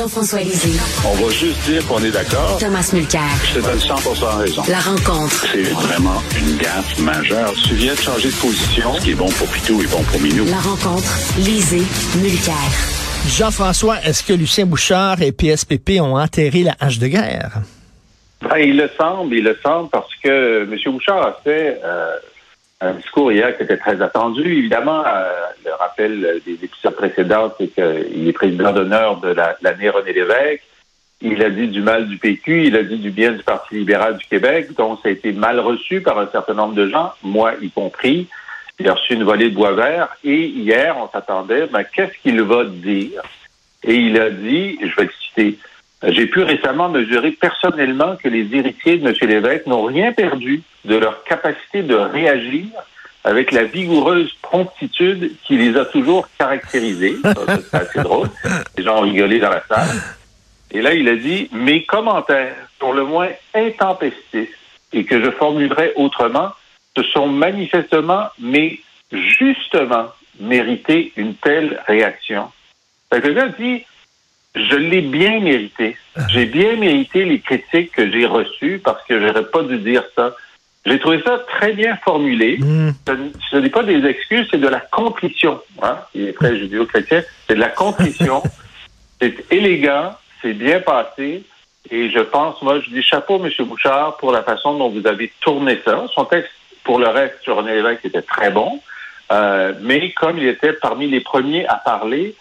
[0.00, 0.80] Jean-François Lisée.
[1.04, 2.56] On va juste dire qu'on est d'accord.
[2.58, 3.20] Thomas Mulcair.
[3.44, 3.94] Je te donne 100
[4.38, 4.62] raison.
[4.66, 5.46] La rencontre.
[5.52, 7.52] C'est vraiment une gaffe majeure.
[7.68, 8.94] Tu viens de changer de position.
[8.94, 10.46] Ce qui est bon pour Pitou est bon pour Minou.
[10.46, 11.18] La rencontre.
[11.36, 11.82] Lisée.
[12.18, 12.54] Mulcair.
[13.28, 17.60] Jean-François, est-ce que Lucien Bouchard et PSPP ont enterré la hache de guerre?
[18.40, 20.78] Ben, il le semble, il le semble, parce que M.
[20.94, 22.16] Bouchard a fait euh,
[22.80, 24.40] un discours hier qui était très attendu.
[24.40, 25.32] Évidemment, euh,
[25.64, 30.62] le rappel des épisodes précédents, c'est qu'il est président d'honneur de l'année René Lévesque.
[31.22, 34.16] Il a dit du mal du PQ, il a dit du bien du Parti libéral
[34.16, 37.52] du Québec, donc ça a été mal reçu par un certain nombre de gens, moi
[37.60, 38.26] y compris.
[38.78, 42.40] Il a reçu une volée de bois vert et hier, on s'attendait, ben, qu'est-ce qu'il
[42.40, 43.20] va dire?
[43.84, 45.58] Et il a dit, je vais le citer,
[46.02, 49.14] j'ai pu récemment mesurer personnellement que les héritiers de M.
[49.28, 52.66] Lévesque n'ont rien perdu de leur capacité de réagir
[53.24, 57.16] avec la vigoureuse promptitude qui les a toujours caractérisés.
[57.22, 58.28] C'est assez drôle.
[58.78, 60.00] Les gens ont rigolé dans la salle.
[60.70, 64.56] Et là, il a dit, mes commentaires sont le moins intempestifs
[64.92, 66.50] et que je formulerai autrement,
[66.96, 68.80] ce sont manifestement, mais
[69.12, 70.06] justement,
[70.38, 72.50] mérité une telle réaction.
[73.12, 73.84] Fait que le gars dit,
[74.54, 75.96] je l'ai bien mérité.
[76.28, 80.34] J'ai bien mérité les critiques que j'ai reçues parce que j'aurais pas dû dire ça.
[80.86, 82.58] J'ai trouvé ça très bien formulé.
[82.58, 82.90] Mm.
[83.50, 85.60] Ce, n'est pas des excuses, c'est de la contrition.
[85.82, 85.98] Hein?
[86.14, 87.22] Il est très judéo-chrétien.
[87.46, 88.42] C'est de la contrition.
[89.20, 91.44] c'est élégant, c'est bien passé.
[91.90, 93.50] Et je pense, moi, je dis chapeau, M.
[93.66, 96.04] Bouchard, pour la façon dont vous avez tourné ça.
[96.14, 96.50] Son texte,
[96.82, 98.80] pour le reste, sur René Lévesque, était très bon.
[99.32, 102.34] Euh, mais comme il était parmi les premiers à parler,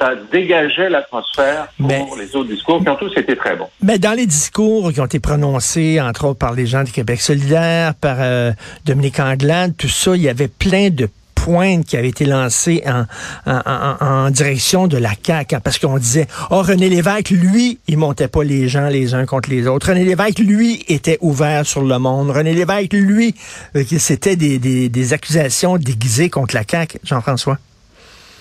[0.00, 3.68] ça dégageait l'atmosphère pour les autres discours qui ont tous été très bons.
[3.80, 7.20] Mais dans les discours qui ont été prononcés, entre autres par les gens du Québec
[7.20, 8.52] solidaire, par euh,
[8.84, 13.04] Dominique Anglade, tout ça, il y avait plein de pointes qui avaient été lancées en,
[13.46, 18.28] en, direction de la CAQ, hein, parce qu'on disait, oh, René Lévesque, lui, il montait
[18.28, 19.88] pas les gens les uns contre les autres.
[19.88, 22.30] René Lévesque, lui, était ouvert sur le monde.
[22.30, 23.34] René Lévesque, lui,
[23.76, 27.58] euh, c'était des, des, des accusations déguisées contre la CAQ, Jean-François?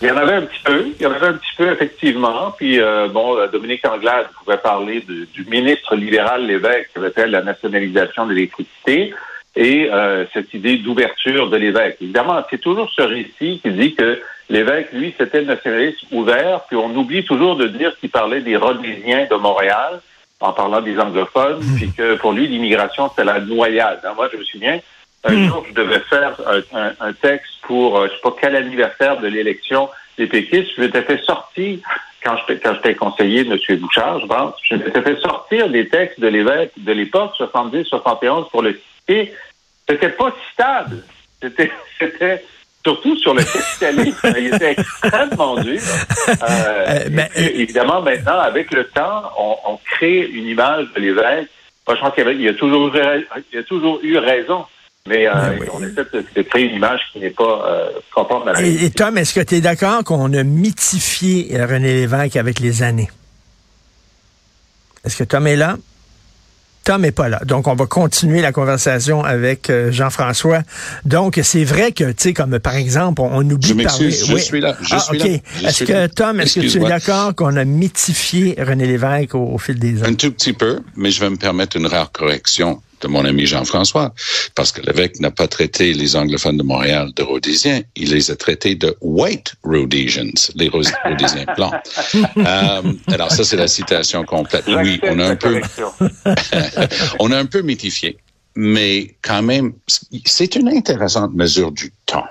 [0.03, 2.51] Il y en avait un petit peu, il y en avait un petit peu effectivement.
[2.57, 7.25] Puis euh, bon, euh, Dominique Anglade pouvait parler du ministre libéral l'évêque qui avait fait
[7.25, 9.13] la nationalisation de l'électricité
[9.55, 11.97] et euh, cette idée d'ouverture de l'évêque.
[12.01, 16.75] Évidemment, c'est toujours ce récit qui dit que l'évêque, lui, c'était le nationaliste ouvert, puis
[16.75, 20.01] on oublie toujours de dire qu'il parlait des Rhodésiens de Montréal
[20.41, 21.75] en parlant des anglophones, mmh.
[21.77, 24.01] puis que pour lui, l'immigration, c'était la noyade.
[24.03, 24.81] Hein, moi, je me souviens,
[25.23, 25.47] un hmm.
[25.47, 26.35] jour, je devais faire
[26.99, 30.71] un, texte pour, euh, je sais pas quel anniversaire de l'élection des péquistes.
[30.75, 31.79] Je m'étais fait sortir,
[32.23, 33.79] quand j'étais conseiller de M.
[33.79, 38.61] Bouchard, je pense, je m'étais fait sortir des textes de l'évêque de l'époque, 70-71, pour
[38.61, 39.33] le citer.
[39.87, 41.03] C'était pas citable.
[41.41, 42.43] C'était, c'était
[42.83, 44.33] surtout sur le capitalisme.
[44.37, 45.79] il était extrêmement dur.
[46.29, 51.47] Euh, euh, ben, évidemment, maintenant, avec le temps, on, on crée une image de l'évêque.
[51.87, 54.65] Moi, je pense qu'il y, a toujours, il y a toujours eu raison.
[55.07, 58.61] Mais euh, on essaie de, créer une image qui n'est pas euh, conforme à la
[58.61, 62.61] et, et Tom, est-ce que tu es d'accord qu'on a mythifié euh, René Lévesque avec
[62.61, 63.09] les années?
[65.03, 65.75] Est-ce que Tom est là?
[66.85, 67.41] Tom n'est pas là.
[67.43, 70.63] Donc, on va continuer la conversation avec euh, Jean-François.
[71.03, 74.09] Donc, c'est vrai que, tu sais, comme par exemple, on, oublie de parler.
[74.09, 74.77] Je suis là.
[74.81, 75.25] Je ah, suis là.
[75.67, 79.79] Est-ce que, Tom, est-ce que tu es d'accord qu'on a mythifié René Lévesque au, fil
[79.79, 80.05] des ans?
[80.05, 83.45] Un tout petit peu, mais je vais me permettre une rare correction de mon ami
[83.45, 84.13] Jean-François,
[84.55, 88.35] parce que l'évêque n'a pas traité les anglophones de Montréal de Rhodésiens, il les a
[88.35, 90.69] traités de white Rhodesians, les
[91.05, 91.73] Rhodésiens blancs.
[92.37, 94.65] euh, alors ça, c'est la citation complète.
[94.67, 95.61] Oui, on a un peu,
[97.19, 98.17] on a un peu mythifié,
[98.55, 99.73] mais quand même,
[100.25, 102.25] c'est une intéressante mesure du temps,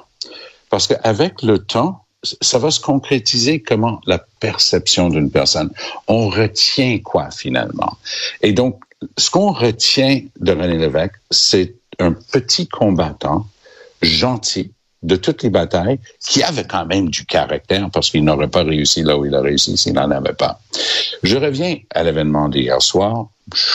[0.71, 2.03] parce qu'avec le temps,
[2.41, 4.01] ça va se concrétiser comment?
[4.07, 5.71] La perception d'une personne.
[6.07, 7.99] On retient quoi finalement?
[8.43, 8.79] Et donc,
[9.17, 13.47] ce qu'on retient de René Lévesque, c'est un petit combattant
[14.01, 18.63] gentil de toutes les batailles, qui avait quand même du caractère parce qu'il n'aurait pas
[18.63, 20.61] réussi là où il a réussi s'il n'en avait pas.
[21.23, 23.27] Je reviens à l'événement d'hier soir.
[23.53, 23.73] Je,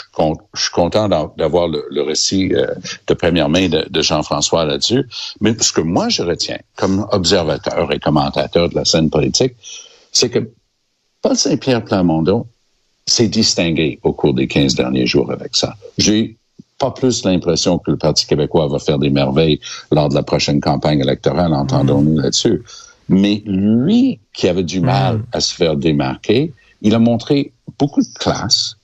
[0.56, 2.68] suis content d'avoir le, récit euh,
[3.08, 5.06] de première main de, de Jean-François là-dessus.
[5.42, 9.54] Mais ce que moi je retiens comme observateur et commentateur de la scène politique,
[10.14, 10.50] c'est que
[11.22, 12.48] Paul Saint-Pierre Plamondon
[13.08, 15.76] s'est distingué au cours des 15 derniers jours avec ça.
[15.98, 16.38] J'ai
[16.78, 19.60] pas plus l'impression que le Parti québécois va faire des merveilles
[19.92, 22.22] lors de la prochaine campagne électorale, entendons-nous mm.
[22.22, 22.64] là-dessus.
[23.10, 25.24] Mais lui, qui avait du mal mm.
[25.32, 28.77] à se faire démarquer, il a montré beaucoup de classe,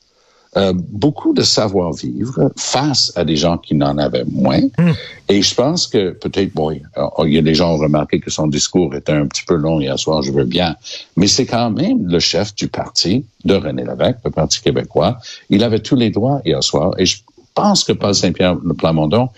[0.55, 4.61] euh, beaucoup de savoir-vivre face à des gens qui n'en avaient moins.
[4.77, 4.91] Hmm.
[5.29, 8.29] Et je pense que peut-être, bon, il y a des gens qui ont remarqué que
[8.29, 10.75] son discours était un petit peu long hier soir, je veux bien,
[11.15, 15.17] mais c'est quand même le chef du parti de René Lévesque, le Parti québécois.
[15.49, 17.17] Il avait tous les droits hier soir et je
[17.53, 19.29] pense que Paul Saint-Pierre le Plamondon,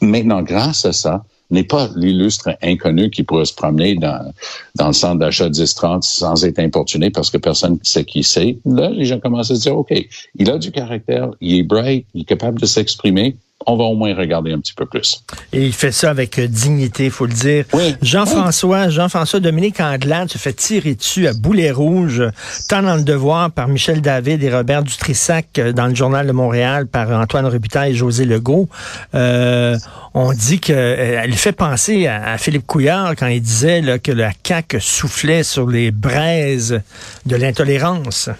[0.00, 4.32] maintenant, grâce à ça, n'est pas l'illustre inconnu qui pourrait se promener dans,
[4.76, 8.58] dans le centre d'achat 10-30 sans être importuné parce que personne ne sait qui c'est.
[8.64, 9.92] Là, les gens commencent à se dire, OK,
[10.36, 13.94] il a du caractère, il est bright, il est capable de s'exprimer, on va au
[13.94, 15.22] moins regarder un petit peu plus.
[15.52, 17.64] Et il fait ça avec euh, dignité, il faut le dire.
[17.74, 17.94] Oui.
[18.00, 22.22] Jean-François, Jean-François Dominique Anglade se fait tirer dessus à boulet rouge,
[22.68, 26.32] tant dans le devoir par Michel David et Robert Dutrissac euh, dans le Journal de
[26.32, 28.68] Montréal par Antoine Robitaille et José Legault.
[29.14, 29.76] Euh,
[30.14, 34.80] on dit qu'elle fait penser à, Philippe Couillard quand il disait là, que la CAQ
[34.80, 36.80] soufflait sur les braises
[37.26, 38.30] de l'intolérance.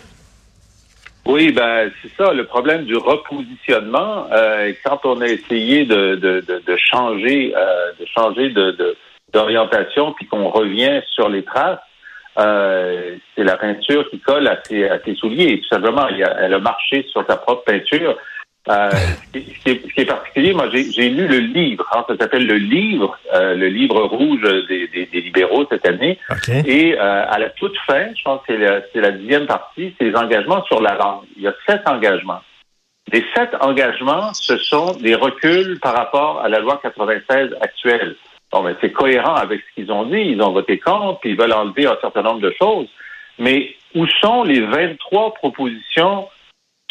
[1.26, 4.26] Oui, ben c'est ça le problème du repositionnement.
[4.32, 8.96] Euh, quand on a essayé de, de, de, changer, euh, de changer de,
[9.32, 11.78] d'orientation, puis qu'on revient sur les traces,
[12.38, 15.60] euh, c'est la peinture qui colle à ses, à ses souliers.
[15.60, 18.16] Tout simplement, elle a marché sur sa propre peinture.
[18.70, 19.38] Euh, ce, qui
[19.70, 23.18] est, ce, qui est, particulier, moi j'ai lu le livre, hein, ça s'appelle le livre,
[23.34, 26.18] euh, le livre rouge des, des, des libéraux cette année.
[26.66, 28.52] Et euh, à la toute fin, je pense que
[28.92, 31.24] c'est la, dixième partie, c'est les engagements sur la langue.
[31.36, 32.42] Il y a sept engagements.
[33.12, 38.14] Les sept engagements, ce sont des reculs par rapport à la loi 96 actuelle.
[38.52, 40.20] Bon, ben, c'est cohérent avec ce qu'ils ont dit.
[40.20, 42.88] Ils ont voté contre, puis ils veulent enlever un certain nombre de choses.
[43.38, 46.28] Mais où sont les 23 propositions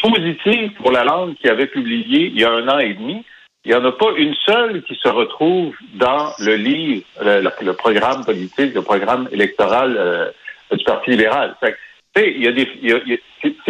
[0.00, 3.24] positive pour la langue qui avait publié il y a un an et demi.
[3.64, 8.24] Il n'y en a pas une seule qui se retrouve dans le livre, le, programme
[8.24, 10.30] politique, le programme électoral euh,
[10.74, 11.54] du Parti libéral.
[11.62, 11.76] c'est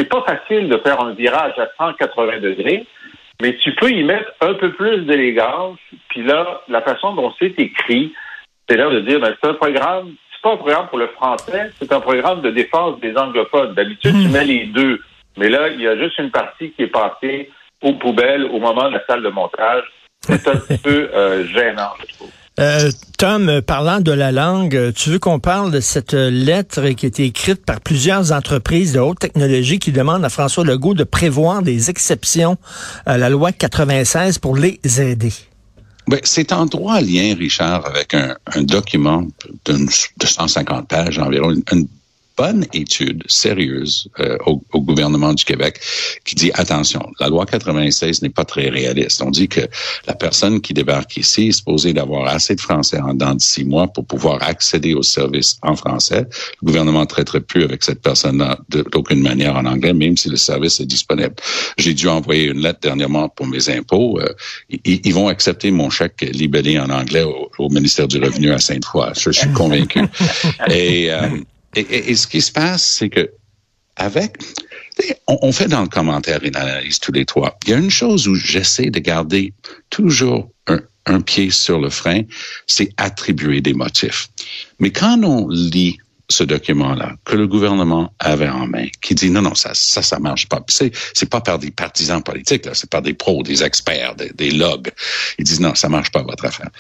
[0.08, 2.86] pas facile de faire un virage à 180 degrés,
[3.42, 5.78] mais tu peux y mettre un peu plus d'élégance.
[6.08, 8.12] Puis là, la façon dont c'est écrit,
[8.68, 11.72] c'est là de dire, ben, c'est un programme, c'est pas un programme pour le français,
[11.80, 13.74] c'est un programme de défense des anglophones.
[13.74, 14.32] D'habitude, tu hmm.
[14.32, 15.00] mets les deux.
[15.36, 17.50] Mais là, il y a juste une partie qui est passée
[17.82, 19.84] aux poubelles au moment de la salle de montage.
[20.22, 22.30] C'est un petit peu euh, gênant, je trouve.
[22.58, 27.08] Euh, Tom, parlant de la langue, tu veux qu'on parle de cette lettre qui a
[27.08, 31.62] été écrite par plusieurs entreprises de haute technologie qui demandent à François Legault de prévoir
[31.62, 32.58] des exceptions
[33.06, 35.32] à la loi 96 pour les aider?
[36.06, 39.26] Ben, c'est en droit lien, Richard, avec un, document
[39.64, 39.76] de,
[40.22, 41.86] 150 pages environ, une
[42.40, 45.78] bonne étude sérieuse euh, au, au, gouvernement du Québec
[46.24, 49.20] qui dit attention, la loi 96 n'est pas très réaliste.
[49.20, 49.60] On dit que
[50.06, 53.66] la personne qui débarque ici est supposée d'avoir assez de français en dans de six
[53.66, 56.24] mois pour pouvoir accéder aux services en français.
[56.62, 60.36] Le gouvernement ne traiterait plus avec cette personne d'aucune manière en anglais, même si le
[60.36, 61.34] service est disponible.
[61.76, 64.18] J'ai dû envoyer une lettre dernièrement pour mes impôts.
[64.18, 64.32] Euh,
[64.70, 68.58] ils, ils, vont accepter mon chèque libellé en anglais au, au ministère du Revenu à
[68.58, 69.12] Sainte-Foy.
[69.14, 70.00] Je, suis convaincu.
[70.70, 71.28] Et euh,
[71.76, 73.30] et, et, ce qui se passe, c'est que
[73.96, 74.38] avec,
[75.26, 77.58] on, fait dans le commentaire une analyse tous les trois.
[77.66, 79.52] Il y a une chose où j'essaie de garder
[79.90, 82.22] toujours un, un pied sur le frein,
[82.66, 84.28] c'est attribuer des motifs.
[84.78, 85.98] Mais quand on lit
[86.30, 90.18] ce document-là que le gouvernement avait en main, qui dit non, non, ça, ça, ça
[90.18, 90.62] marche pas.
[90.68, 94.30] C'est, c'est pas par des partisans politiques, là, c'est par des pros, des experts, des,
[94.30, 94.90] des logs.
[95.38, 96.70] Ils disent non, ça marche pas votre affaire.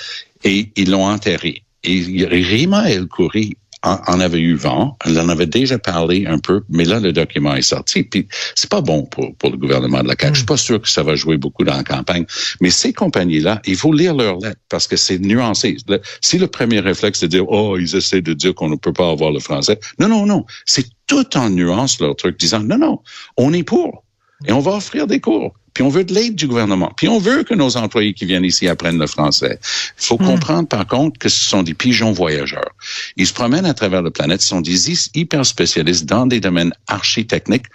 [0.44, 1.64] Et ils l'ont enterré.
[1.82, 6.62] Et Rima El Khoury en, avait eu vent, elle en avait déjà parlé un peu,
[6.68, 8.02] mais là, le document est sorti.
[8.02, 10.34] Puis c'est pas bon pour, pour le gouvernement de la CAQ.
[10.34, 12.26] Je suis pas sûr que ça va jouer beaucoup dans la campagne.
[12.60, 15.76] Mais ces compagnies-là, il faut lire leurs lettres parce que c'est nuancé.
[16.20, 18.92] si le premier réflexe, c'est de dire, oh, ils essaient de dire qu'on ne peut
[18.92, 19.78] pas avoir le français.
[19.98, 20.44] Non, non, non.
[20.66, 23.00] C'est tout en nuance leur truc, disant, non, non,
[23.36, 24.04] on est pour.
[24.46, 25.54] Et on va offrir des cours.
[25.74, 26.92] Puis on veut de l'aide du gouvernement.
[26.96, 29.58] Puis on veut que nos employés qui viennent ici apprennent le français.
[29.98, 30.26] Il faut hmm.
[30.26, 32.70] comprendre par contre que ce sont des pigeons voyageurs.
[33.16, 36.72] Ils se promènent à travers la planète, ce sont des hyper spécialistes dans des domaines
[36.86, 37.66] architechniques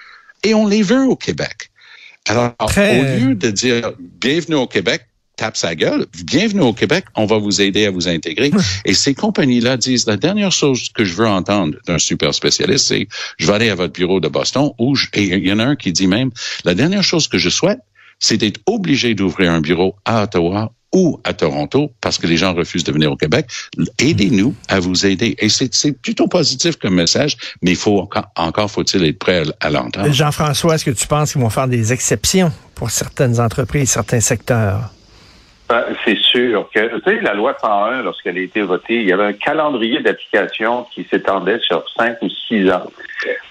[0.44, 1.72] et on les veut au Québec.
[2.28, 5.06] Alors, au lieu de dire bienvenue au Québec,
[5.36, 6.06] tape sa gueule.
[6.24, 8.52] Bienvenue au Québec, on va vous aider à vous intégrer.
[8.86, 13.08] Et ces compagnies-là disent, la dernière chose que je veux entendre d'un super spécialiste, c'est,
[13.38, 15.76] je vais aller à votre bureau de Boston, ou et il y en a un
[15.76, 16.32] qui dit même,
[16.64, 17.80] la dernière chose que je souhaite,
[18.20, 22.54] c'est d'être obligé d'ouvrir un bureau à Ottawa ou à Toronto parce que les gens
[22.54, 23.48] refusent de venir au Québec.
[24.00, 25.36] Aidez-nous à vous aider.
[25.40, 29.70] Et c'est plutôt positif comme message, mais il faut encore, encore faut-il être prêt à
[29.70, 30.12] l'entendre.
[30.14, 34.95] Jean-François, est-ce que tu penses qu'ils vont faire des exceptions pour certaines entreprises, certains secteurs?
[35.68, 39.12] Ben, c'est sûr que, tu sais, la loi 101, lorsqu'elle a été votée, il y
[39.12, 42.86] avait un calendrier d'application qui s'étendait sur cinq ou six ans.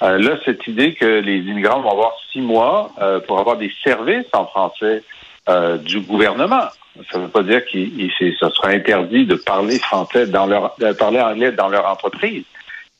[0.02, 3.73] Euh, là, cette idée que les immigrants vont avoir six mois euh, pour avoir des
[3.83, 5.02] services en français
[5.49, 6.68] euh, du gouvernement.
[7.11, 10.92] Ça ne veut pas dire qu'il ça sera interdit de parler français dans leur, de
[10.92, 12.44] parler anglais dans leur entreprise.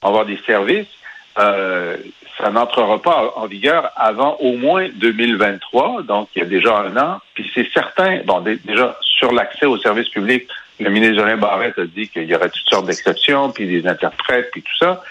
[0.03, 0.89] Avoir des services,
[1.37, 6.97] ça n'entrera pas en vigueur avant au moins 2023, donc il y a déjà un
[6.97, 7.21] an.
[7.35, 10.49] Puis c'est certain, bon, déjà sur l'accès aux services publics,
[10.81, 14.51] le ministre Jolin Barrette a dit qu'il y aurait toutes sortes d'exceptions, puis des interprètes,
[14.51, 15.03] puis tout ça.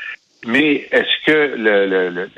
[0.46, 2.30] Mais est-ce que le,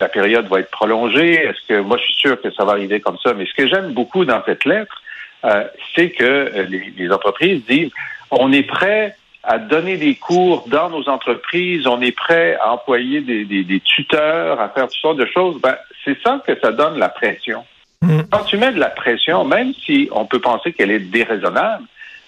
[0.00, 1.34] la période va être prolongée?
[1.34, 3.32] Est-ce que moi je suis sûr que ça va arriver comme ça?
[3.32, 5.02] Mais ce que j'aime beaucoup dans cette lettre,
[5.44, 7.92] euh, c'est que les, les entreprises disent
[8.30, 13.20] on est prêt à donner des cours dans nos entreprises, on est prêt à employer
[13.20, 16.98] des, des, tuteurs, à faire toutes sortes de choses, ben, c'est ça que ça donne
[16.98, 17.64] la pression.
[18.02, 18.20] Mm.
[18.30, 21.84] Quand tu mets de la pression, même si on peut penser qu'elle est déraisonnable,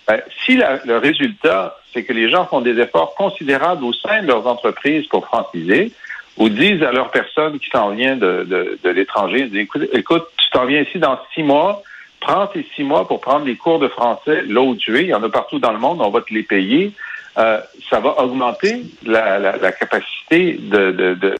[0.06, 4.26] ben, si le résultat, c'est que les gens font des efforts considérables au sein de
[4.26, 5.92] leurs entreprises pour franciser,
[6.36, 10.50] ou disent à leur personne qui s'en vient de, de, de l'étranger, écoute, écoute, tu
[10.50, 11.82] t'en viens ici dans six mois,
[12.20, 15.02] prends tes six mois pour prendre des cours de français là où tu es.
[15.02, 16.92] Il y en a partout dans le monde, on va te les payer.
[17.38, 21.34] Euh, ça va augmenter la, la, la capacité de, de, de,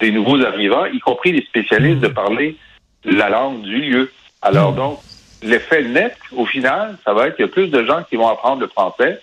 [0.00, 2.56] des nouveaux arrivants, y compris les spécialistes, de parler
[3.04, 4.12] la langue du lieu.
[4.42, 5.00] Alors donc,
[5.42, 8.28] l'effet net, au final, ça va être qu'il y a plus de gens qui vont
[8.28, 9.20] apprendre le français.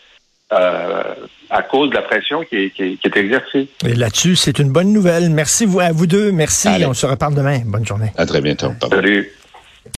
[0.53, 1.15] Euh,
[1.49, 3.67] à cause de la pression qui est, qui est, exercée.
[3.83, 5.31] Et là-dessus, c'est une bonne nouvelle.
[5.31, 6.31] Merci à vous deux.
[6.31, 6.69] Merci.
[6.87, 7.61] On se reparle demain.
[7.65, 8.11] Bonne journée.
[8.15, 8.71] À très bientôt.
[8.89, 9.31] Salut.